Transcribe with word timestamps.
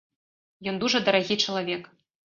Ён 0.71 0.79
дужа 0.83 1.03
дарагі 1.09 1.39
чалавек. 1.45 1.83